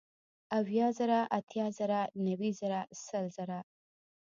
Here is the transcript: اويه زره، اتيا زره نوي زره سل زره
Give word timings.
اويه 0.57 0.87
زره، 0.97 1.19
اتيا 1.37 1.65
زره 1.77 1.99
نوي 2.25 2.49
زره 2.59 2.79
سل 3.05 3.25
زره 3.37 3.59